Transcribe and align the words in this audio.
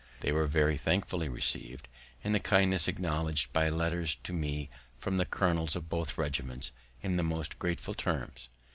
They 0.21 0.31
were 0.31 0.47
very 0.47 0.77
thankfully 0.77 1.29
receiv'd, 1.29 1.87
and 2.23 2.33
the 2.33 2.39
kindness 2.39 2.87
acknowledg'd 2.87 3.53
by 3.53 3.69
letters 3.69 4.15
to 4.23 4.33
me 4.33 4.71
from 4.97 5.17
the 5.17 5.27
colonels 5.27 5.75
of 5.75 5.89
both 5.89 6.17
regiments, 6.17 6.71
in 7.03 7.17
the 7.17 7.23
most 7.23 7.59
grateful 7.59 7.93
terms. 7.93 8.49